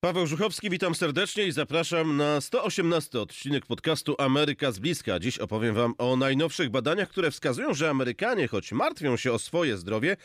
[0.00, 5.18] Paweł Żuchowski, witam serdecznie i zapraszam na 118 odcinek podcastu Ameryka z bliska.
[5.20, 9.76] Dziś opowiem wam o najnowszych badaniach, które wskazują, że Amerykanie, choć martwią się o swoje
[9.76, 10.16] zdrowie,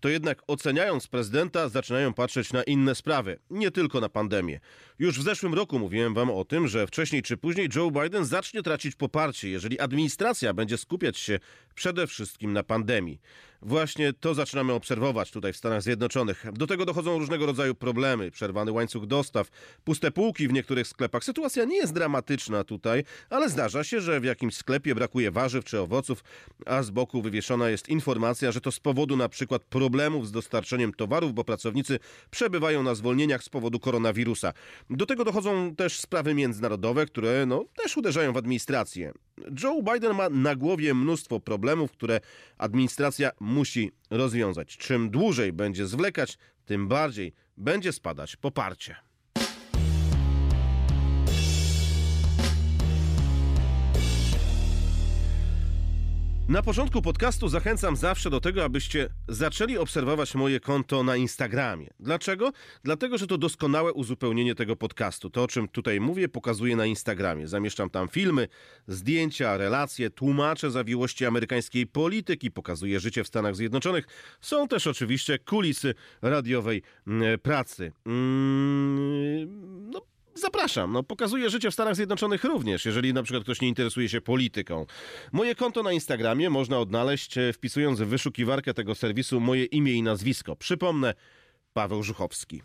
[0.00, 4.60] to jednak oceniając prezydenta, zaczynają patrzeć na inne sprawy, nie tylko na pandemię.
[4.98, 8.62] Już w zeszłym roku mówiłem wam o tym, że wcześniej czy później Joe Biden zacznie
[8.62, 11.38] tracić poparcie, jeżeli administracja będzie skupiać się
[11.74, 13.20] przede wszystkim na pandemii.
[13.66, 16.44] Właśnie to zaczynamy obserwować tutaj w Stanach Zjednoczonych.
[16.52, 19.48] Do tego dochodzą różnego rodzaju problemy, przerwany łańcuch dostaw,
[19.84, 21.24] puste półki w niektórych sklepach.
[21.24, 25.80] Sytuacja nie jest dramatyczna tutaj, ale zdarza się, że w jakimś sklepie brakuje warzyw czy
[25.80, 26.24] owoców,
[26.66, 30.94] a z boku wywieszona jest informacja, że to z powodu na przykład problemów z dostarczeniem
[30.94, 31.98] towarów, bo pracownicy
[32.30, 34.52] przebywają na zwolnieniach z powodu koronawirusa.
[34.90, 39.12] Do tego dochodzą też sprawy międzynarodowe, które no, też uderzają w administrację.
[39.62, 42.20] Joe Biden ma na głowie mnóstwo problemów, które
[42.58, 44.76] administracja musi rozwiązać.
[44.76, 48.96] Czym dłużej będzie zwlekać, tym bardziej będzie spadać poparcie.
[56.48, 61.90] Na początku podcastu zachęcam zawsze do tego, abyście zaczęli obserwować moje konto na Instagramie.
[62.00, 62.52] Dlaczego?
[62.82, 65.30] Dlatego, że to doskonałe uzupełnienie tego podcastu.
[65.30, 67.48] To, o czym tutaj mówię, pokazuję na Instagramie.
[67.48, 68.48] Zamieszczam tam filmy,
[68.86, 74.06] zdjęcia, relacje, tłumaczę zawiłości amerykańskiej polityki, pokazuję życie w Stanach Zjednoczonych.
[74.40, 77.92] Są też oczywiście kulisy radiowej mm, pracy.
[78.06, 83.68] Mm, no, Zapraszam, no pokazuję życie w Stanach Zjednoczonych również, jeżeli na przykład ktoś nie
[83.68, 84.86] interesuje się polityką.
[85.32, 90.02] Moje konto na Instagramie można odnaleźć e, wpisując w wyszukiwarkę tego serwisu moje imię i
[90.02, 90.56] nazwisko.
[90.56, 91.14] Przypomnę,
[91.72, 92.62] Paweł Żuchowski.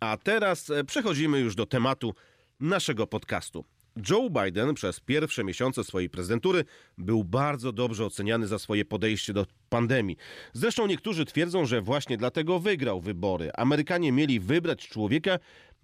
[0.00, 2.14] A teraz e, przechodzimy już do tematu
[2.60, 3.64] naszego podcastu.
[4.10, 6.64] Joe Biden przez pierwsze miesiące swojej prezydentury
[6.98, 10.16] był bardzo dobrze oceniany za swoje podejście do pandemii.
[10.52, 13.50] Zresztą niektórzy twierdzą, że właśnie dlatego wygrał wybory.
[13.54, 15.38] Amerykanie mieli wybrać człowieka,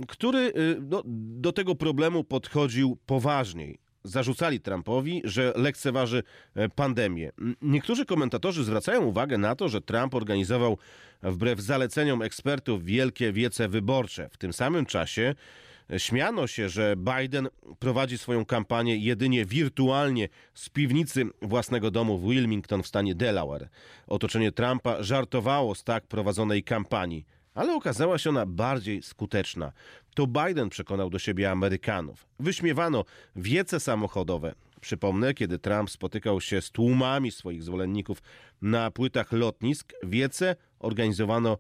[0.09, 6.23] który y, do, do tego problemu podchodził poważniej zarzucali Trumpowi, że lekceważy
[6.55, 7.31] e, pandemię.
[7.63, 10.79] Niektórzy komentatorzy zwracają uwagę na to, że Trump organizował
[11.23, 14.29] wbrew zaleceniom ekspertów wielkie wiece wyborcze.
[14.29, 15.35] W tym samym czasie
[15.99, 17.49] Śmiano się, że Biden
[17.79, 23.69] prowadzi swoją kampanię jedynie wirtualnie z piwnicy własnego domu w Wilmington w stanie Delaware.
[24.07, 29.73] Otoczenie Trumpa żartowało z tak prowadzonej kampanii, ale okazała się ona bardziej skuteczna.
[30.15, 32.27] To Biden przekonał do siebie Amerykanów.
[32.41, 33.05] Wyśmiewano
[33.37, 38.23] wiece samochodowe, Przypomnę, kiedy Trump spotykał się z tłumami swoich zwolenników
[38.63, 41.59] na płytach lotnisk, wiece organizowano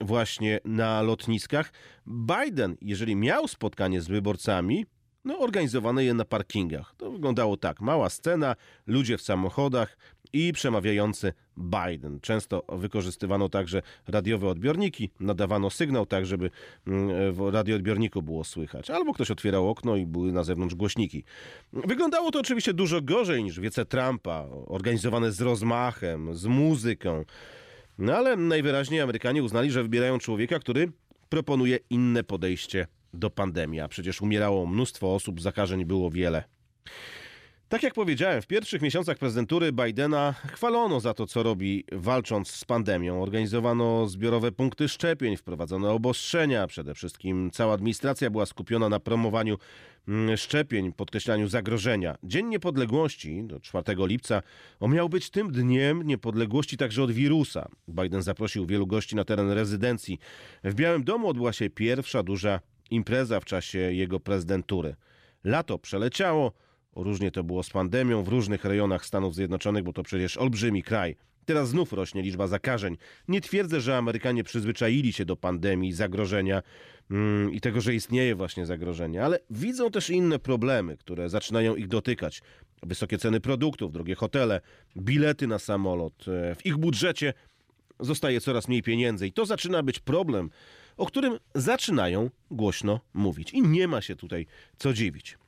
[0.00, 1.72] właśnie na lotniskach.
[2.06, 4.86] Biden, jeżeli miał spotkanie z wyborcami,
[5.24, 6.94] no, organizowane je na parkingach.
[6.96, 9.96] To wyglądało tak: mała scena, ludzie w samochodach
[10.32, 12.20] i przemawiający Biden.
[12.20, 16.50] Często wykorzystywano także radiowe odbiorniki, nadawano sygnał tak, żeby
[16.86, 18.90] mm, w radioodbiorniku było słychać.
[18.90, 21.24] Albo ktoś otwierał okno i były na zewnątrz głośniki.
[21.72, 27.24] Wyglądało to oczywiście dużo gorzej niż wiece Trumpa, organizowane z rozmachem, z muzyką.
[27.98, 30.92] No ale najwyraźniej Amerykanie uznali, że wybierają człowieka, który
[31.28, 36.44] proponuje inne podejście do pandemii, a przecież umierało mnóstwo osób, zakażeń było wiele.
[37.74, 42.64] Tak jak powiedziałem, w pierwszych miesiącach prezydentury Bidena chwalono za to, co robi walcząc z
[42.64, 43.22] pandemią.
[43.22, 46.66] Organizowano zbiorowe punkty szczepień, wprowadzono obostrzenia.
[46.66, 49.58] Przede wszystkim cała administracja była skupiona na promowaniu
[50.08, 52.16] mm, szczepień, podkreślaniu zagrożenia.
[52.22, 54.42] Dzień Niepodległości, do 4 lipca,
[54.80, 57.68] miał być tym dniem niepodległości także od wirusa.
[57.88, 60.18] Biden zaprosił wielu gości na teren rezydencji.
[60.64, 62.60] W Białym Domu odbyła się pierwsza duża
[62.90, 64.96] impreza w czasie jego prezydentury.
[65.44, 66.52] Lato przeleciało,
[66.96, 71.16] Różnie to było z pandemią w różnych rejonach Stanów Zjednoczonych, bo to przecież olbrzymi kraj.
[71.44, 72.96] Teraz znów rośnie liczba zakażeń.
[73.28, 76.62] Nie twierdzę, że Amerykanie przyzwyczaili się do pandemii, zagrożenia
[77.10, 81.88] mm, i tego, że istnieje właśnie zagrożenie, ale widzą też inne problemy, które zaczynają ich
[81.88, 82.42] dotykać.
[82.82, 84.60] Wysokie ceny produktów, drogie hotele,
[84.96, 86.28] bilety na samolot.
[86.28, 87.34] E, w ich budżecie
[88.00, 90.50] zostaje coraz mniej pieniędzy i to zaczyna być problem,
[90.96, 93.52] o którym zaczynają głośno mówić.
[93.52, 94.46] I nie ma się tutaj
[94.76, 95.38] co dziwić.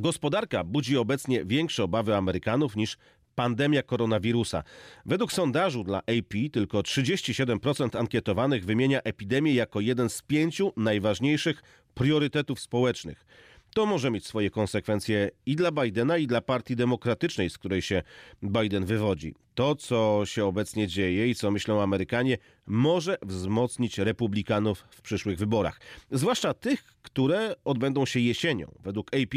[0.00, 2.96] Gospodarka budzi obecnie większe obawy Amerykanów niż
[3.34, 4.62] pandemia koronawirusa.
[5.06, 11.62] Według sondażu dla AP tylko 37% ankietowanych wymienia epidemię jako jeden z pięciu najważniejszych
[11.94, 13.26] priorytetów społecznych.
[13.74, 18.02] To może mieć swoje konsekwencje i dla Bidena, i dla Partii Demokratycznej, z której się
[18.42, 19.34] Biden wywodzi.
[19.54, 25.80] To, co się obecnie dzieje i co myślą Amerykanie, może wzmocnić republikanów w przyszłych wyborach.
[26.10, 28.74] Zwłaszcza tych, które odbędą się jesienią.
[28.82, 29.34] Według AP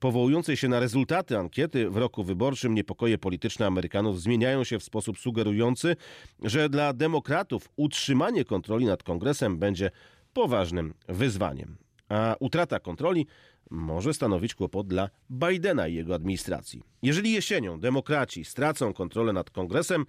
[0.00, 5.18] powołującej się na rezultaty ankiety w roku wyborczym niepokoje polityczne Amerykanów zmieniają się w sposób
[5.18, 5.96] sugerujący,
[6.42, 9.90] że dla demokratów utrzymanie kontroli nad kongresem będzie
[10.32, 11.76] poważnym wyzwaniem.
[12.08, 13.26] A utrata kontroli
[13.70, 16.82] może stanowić kłopot dla Bidena i jego administracji.
[17.02, 20.04] Jeżeli jesienią demokraci stracą kontrolę nad kongresem,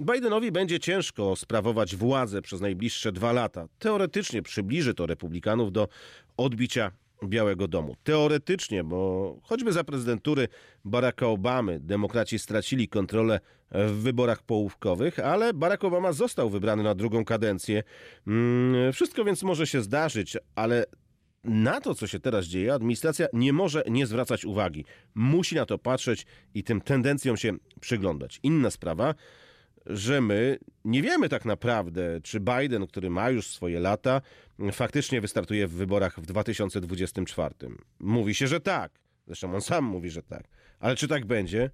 [0.00, 3.66] Bidenowi będzie ciężko sprawować władzę przez najbliższe dwa lata.
[3.78, 5.88] Teoretycznie przybliży to republikanów do
[6.36, 6.92] odbicia
[7.24, 7.96] Białego Domu.
[8.04, 10.48] Teoretycznie, bo choćby za prezydentury
[10.84, 13.40] Baracka Obamy demokraci stracili kontrolę
[13.70, 17.82] w wyborach połówkowych, ale Barack Obama został wybrany na drugą kadencję.
[18.26, 20.84] Mm, wszystko więc może się zdarzyć, ale
[21.44, 24.84] na to, co się teraz dzieje, administracja nie może nie zwracać uwagi.
[25.14, 28.40] Musi na to patrzeć i tym tendencjom się przyglądać.
[28.42, 29.14] Inna sprawa,
[29.86, 34.20] że my nie wiemy tak naprawdę, czy Biden, który ma już swoje lata,
[34.72, 37.54] faktycznie wystartuje w wyborach w 2024.
[38.00, 38.92] Mówi się, że tak.
[39.26, 40.44] Zresztą on sam mówi, że tak.
[40.80, 41.70] Ale czy tak będzie?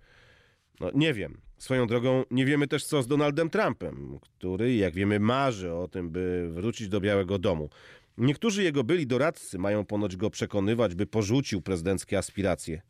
[0.81, 1.41] No, nie wiem.
[1.59, 6.11] Swoją drogą nie wiemy też co z Donaldem Trumpem, który, jak wiemy, marzy o tym,
[6.11, 7.71] by wrócić do Białego Domu.
[8.19, 12.83] Niektórzy jego byli doradcy mają ponoć go przekonywać, by porzucił prezydenckie aspiracje.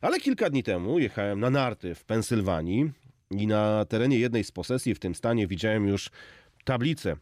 [0.00, 2.90] Ale kilka dni temu jechałem na narty w Pensylwanii
[3.40, 6.10] i na terenie jednej z posesji w tym stanie widziałem już
[6.64, 7.16] tablicę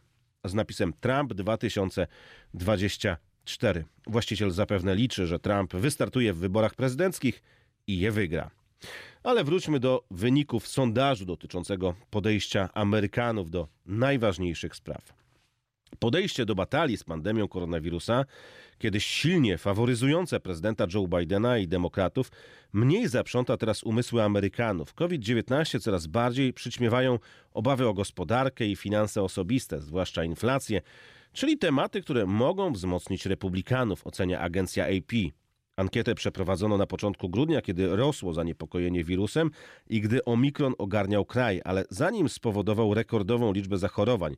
[0.45, 3.85] z napisem Trump 2024.
[4.07, 7.43] Właściciel zapewne liczy, że Trump wystartuje w wyborach prezydenckich
[7.87, 8.51] i je wygra.
[9.23, 15.13] Ale wróćmy do wyników sondażu dotyczącego podejścia Amerykanów do najważniejszych spraw.
[15.99, 18.25] Podejście do batalii z pandemią koronawirusa,
[18.81, 22.31] kiedyś silnie faworyzujące prezydenta Joe Bidena i demokratów,
[22.73, 24.93] mniej zaprząta teraz umysły Amerykanów.
[24.93, 27.19] COVID-19 coraz bardziej przyćmiewają
[27.53, 30.81] obawy o gospodarkę i finanse osobiste, zwłaszcza inflację,
[31.33, 35.11] czyli tematy, które mogą wzmocnić republikanów, ocenia agencja AP.
[35.81, 39.51] Ankietę przeprowadzono na początku grudnia, kiedy rosło zaniepokojenie wirusem
[39.89, 44.35] i gdy omikron ogarniał kraj, ale zanim spowodował rekordową liczbę zachorowań,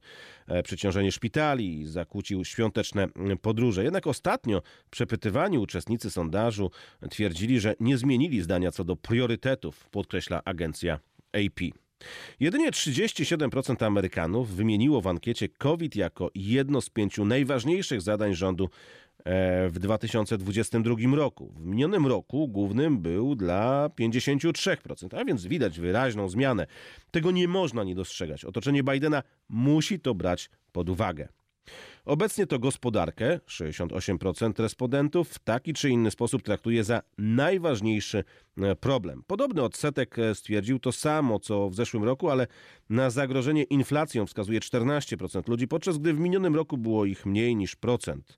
[0.48, 3.08] e, przeciążenie szpitali i zakłócił świąteczne
[3.42, 3.84] podróże.
[3.84, 6.72] Jednak ostatnio przepytywani uczestnicy sondażu
[7.10, 11.00] twierdzili, że nie zmienili zdania co do priorytetów, podkreśla agencja
[11.34, 11.60] AP.
[12.40, 18.70] Jedynie 37% Amerykanów wymieniło w ankiecie COVID jako jedno z pięciu najważniejszych zadań rządu
[19.70, 21.54] w 2022 roku.
[21.58, 26.68] W minionym roku głównym był dla 53%, a więc widać wyraźną zmianę.
[27.12, 28.46] Tego nie można nie dostrzegać.
[28.46, 31.28] Otoczenie Bidena musi to brać pod uwagę.
[32.06, 38.24] Obecnie to gospodarkę 68% respondentów w taki czy inny sposób traktuje za najważniejszy
[38.58, 39.24] e, problem.
[39.28, 42.48] Podobny odsetek e, stwierdził to samo co w zeszłym roku, ale
[42.90, 47.76] na zagrożenie inflacją wskazuje 14% ludzi, podczas gdy w minionym roku było ich mniej niż
[47.76, 48.38] procent.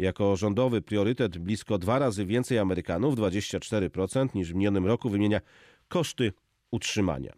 [0.00, 5.40] Jako rządowy priorytet blisko dwa razy więcej Amerykanów, 24% niż w minionym roku, wymienia
[5.88, 6.32] koszty
[6.70, 7.32] utrzymania.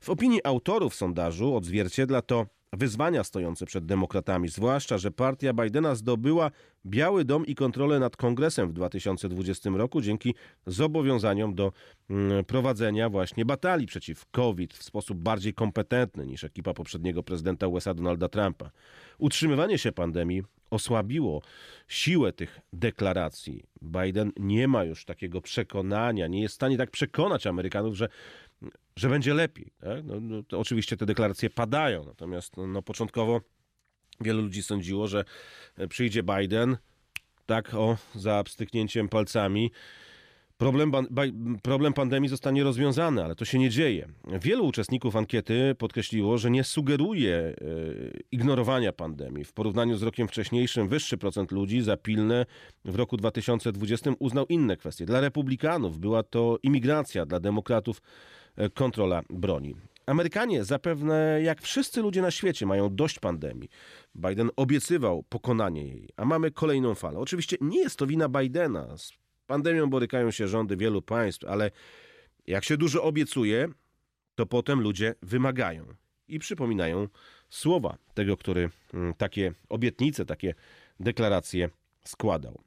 [0.00, 6.50] W opinii autorów sondażu odzwierciedla to wyzwania stojące przed demokratami, zwłaszcza, że partia Bidena zdobyła
[6.86, 10.34] Biały Dom i kontrolę nad kongresem w 2020 roku dzięki
[10.66, 11.72] zobowiązaniom do
[12.10, 17.94] mm, prowadzenia właśnie batalii przeciw COVID w sposób bardziej kompetentny niż ekipa poprzedniego prezydenta USA
[17.94, 18.70] Donalda Trumpa.
[19.18, 21.42] Utrzymywanie się pandemii osłabiło
[21.88, 23.64] siłę tych deklaracji.
[23.82, 28.08] Biden nie ma już takiego przekonania, nie jest w stanie tak przekonać Amerykanów, że,
[28.96, 29.72] że będzie lepiej.
[29.80, 30.04] Tak?
[30.04, 33.40] No, no, oczywiście te deklaracje padają, natomiast no, no, początkowo
[34.20, 35.24] wielu ludzi sądziło, że
[35.88, 36.76] przyjdzie Biden
[37.46, 39.70] tak o za pstryknięciem palcami
[40.58, 40.92] Problem,
[41.62, 44.08] problem pandemii zostanie rozwiązany, ale to się nie dzieje.
[44.40, 47.54] Wielu uczestników ankiety podkreśliło, że nie sugeruje e,
[48.32, 49.44] ignorowania pandemii.
[49.44, 52.46] W porównaniu z rokiem wcześniejszym wyższy procent ludzi za pilne
[52.84, 55.06] w roku 2020 uznał inne kwestie.
[55.06, 58.02] Dla republikanów była to imigracja, dla demokratów
[58.56, 59.76] e, kontrola broni.
[60.06, 63.68] Amerykanie zapewne, jak wszyscy ludzie na świecie, mają dość pandemii.
[64.14, 67.18] Biden obiecywał pokonanie jej, a mamy kolejną falę.
[67.18, 68.96] Oczywiście nie jest to wina Bidena
[69.48, 71.70] pandemią borykają się rządy wielu państw, ale
[72.46, 73.68] jak się dużo obiecuje,
[74.34, 75.86] to potem ludzie wymagają
[76.28, 77.08] i przypominają
[77.48, 80.54] słowa tego, który mm, takie obietnice, takie
[81.00, 81.70] deklaracje
[82.04, 82.62] składał.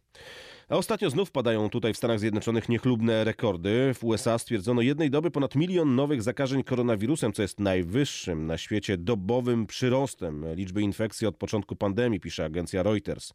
[0.71, 3.93] A ostatnio znów padają tutaj w Stanach Zjednoczonych niechlubne rekordy.
[3.93, 8.97] W USA stwierdzono jednej doby ponad milion nowych zakażeń koronawirusem, co jest najwyższym na świecie
[8.97, 13.33] dobowym przyrostem liczby infekcji od początku pandemii, pisze agencja Reuters.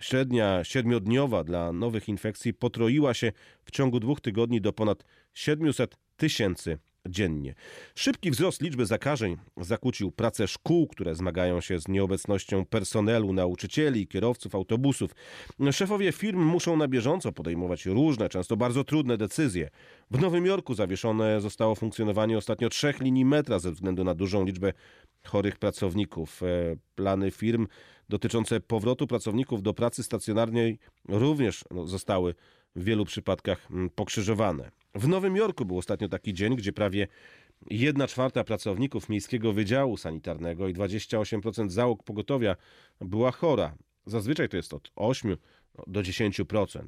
[0.00, 3.32] Średnia siedmiodniowa dla nowych infekcji potroiła się
[3.64, 6.78] w ciągu dwóch tygodni do ponad 700 tysięcy
[7.08, 7.54] dziennie.
[7.94, 14.54] Szybki wzrost liczby zakażeń zakłócił pracę szkół, które zmagają się z nieobecnością personelu, nauczycieli, kierowców
[14.54, 15.10] autobusów.
[15.72, 19.70] Szefowie firm muszą na bieżąco podejmować różne, często bardzo trudne decyzje.
[20.10, 24.72] W Nowym Jorku zawieszone zostało funkcjonowanie ostatnio trzech linii metra ze względu na dużą liczbę
[25.26, 26.42] chorych pracowników.
[26.42, 26.46] E,
[26.94, 27.66] plany firm
[28.08, 30.78] dotyczące powrotu pracowników do pracy stacjonarnej
[31.08, 32.34] również no, zostały
[32.76, 34.70] w wielu przypadkach mm, pokrzyżowane.
[34.94, 37.08] W Nowym Jorku był ostatnio taki dzień, gdzie prawie
[37.70, 42.56] 1 czwarta pracowników Miejskiego Wydziału Sanitarnego i 28% załóg pogotowia
[43.00, 43.76] była chora.
[44.06, 45.36] Zazwyczaj to jest od 8
[45.86, 46.86] do 10%.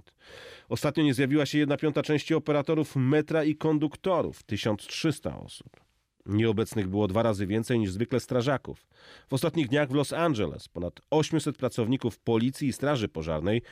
[0.68, 5.80] Ostatnio nie zjawiła się 1 piąta części operatorów metra i konduktorów 1300 osób.
[6.26, 8.86] Nieobecnych było dwa razy więcej niż zwykle strażaków.
[9.28, 13.62] W ostatnich dniach w Los Angeles ponad 800 pracowników policji i straży pożarnej,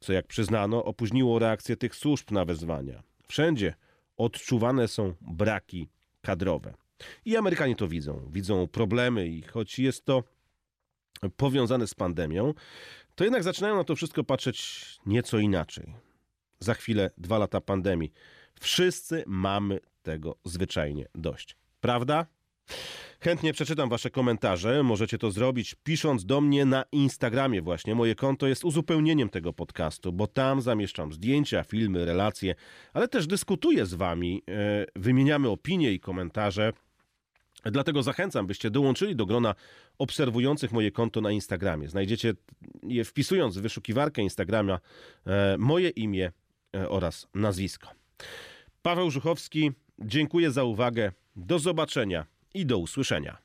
[0.00, 3.02] co jak przyznano, opóźniło reakcję tych służb na wezwania.
[3.28, 3.74] Wszędzie
[4.16, 5.88] odczuwane są braki
[6.22, 6.74] kadrowe.
[7.24, 8.28] I Amerykanie to widzą.
[8.30, 10.24] Widzą problemy i choć jest to
[11.36, 12.54] powiązane z pandemią,
[13.14, 15.94] to jednak zaczynają na to wszystko patrzeć nieco inaczej.
[16.60, 18.12] Za chwilę dwa lata pandemii.
[18.60, 21.56] Wszyscy mamy tego zwyczajnie dość.
[21.80, 22.26] Prawda?
[23.24, 24.82] Chętnie przeczytam Wasze komentarze.
[24.82, 27.94] Możecie to zrobić pisząc do mnie na Instagramie właśnie.
[27.94, 32.54] Moje konto jest uzupełnieniem tego podcastu, bo tam zamieszczam zdjęcia, filmy, relacje,
[32.92, 36.72] ale też dyskutuję z Wami, e, wymieniamy opinie i komentarze.
[37.64, 39.54] Dlatego zachęcam, byście dołączyli do grona
[39.98, 41.88] obserwujących moje konto na Instagramie.
[41.88, 42.34] Znajdziecie
[42.82, 44.80] je wpisując w wyszukiwarkę Instagrama
[45.26, 46.32] e, moje imię
[46.76, 47.88] e, oraz nazwisko.
[48.82, 51.12] Paweł Żuchowski, dziękuję za uwagę.
[51.36, 53.43] Do zobaczenia i do usłyszenia.